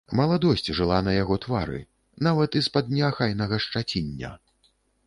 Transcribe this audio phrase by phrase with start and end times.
[0.19, 1.79] Маладосць жыла на яго твары,
[2.29, 4.37] нават і з-пад неахайнага шчаціння.